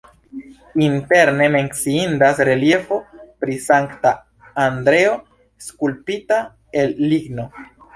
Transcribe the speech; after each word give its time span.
Interne 0.85 1.49
menciindas 1.55 2.41
reliefo 2.51 2.99
pri 3.45 3.61
Sankta 3.69 4.17
Andreo 4.67 5.17
skulptita 5.71 6.45
el 6.85 7.01
ligno. 7.15 7.53